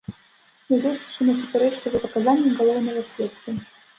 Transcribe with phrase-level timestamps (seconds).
[0.71, 3.49] Нягледзячы на супярэчлівыя паказанні галоўнага сведкі.